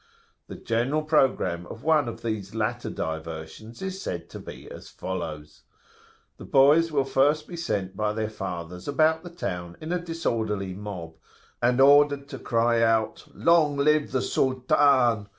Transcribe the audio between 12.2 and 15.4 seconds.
to cry out "Long live the Sultan!"